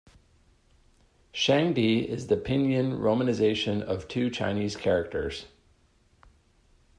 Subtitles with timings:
[1.31, 5.45] "Shang Di" is the pinyin romanization of two Chinese characters.